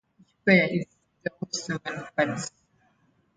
Each 0.23 0.27
player 0.43 0.63
is 0.67 0.85
dealt 1.23 1.53
seven 1.55 2.05
cards. 2.17 2.51